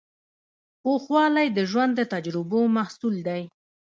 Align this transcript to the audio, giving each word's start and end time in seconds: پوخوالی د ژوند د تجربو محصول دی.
پوخوالی 0.81 1.47
د 1.57 1.59
ژوند 1.71 1.91
د 1.95 2.01
تجربو 2.13 2.61
محصول 2.77 3.15
دی. 3.27 3.41